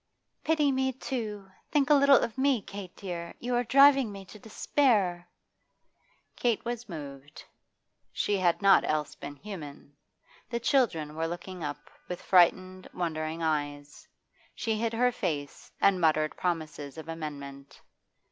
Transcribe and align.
'Pity 0.43 0.71
me, 0.71 0.91
too! 0.91 1.47
Think 1.69 1.91
a 1.91 1.93
little 1.93 2.17
of 2.17 2.35
me, 2.35 2.59
Kate 2.59 2.95
dear! 2.95 3.35
You 3.39 3.53
are 3.53 3.63
driving 3.63 4.11
me 4.11 4.25
to 4.33 4.39
despair.' 4.39 5.29
Kate 6.35 6.65
was 6.65 6.89
moved, 6.89 7.45
she 8.11 8.35
had 8.39 8.63
not 8.63 8.83
else 8.83 9.13
been 9.13 9.35
human. 9.35 9.95
The 10.49 10.59
children 10.59 11.13
were 11.15 11.27
looking 11.27 11.63
up 11.63 11.87
with 12.07 12.19
frightened, 12.19 12.89
wondering 12.95 13.43
eyes. 13.43 14.07
She 14.55 14.75
hid 14.75 14.93
her 14.93 15.11
face 15.11 15.71
and 15.79 16.01
muttered 16.01 16.35
promises 16.35 16.97
of 16.97 17.07
amendment. 17.07 17.79